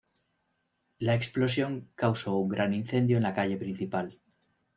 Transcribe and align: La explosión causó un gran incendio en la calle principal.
La 0.99 1.13
explosión 1.13 1.87
causó 1.93 2.35
un 2.37 2.49
gran 2.49 2.73
incendio 2.73 3.17
en 3.17 3.21
la 3.21 3.35
calle 3.35 3.55
principal. 3.57 4.19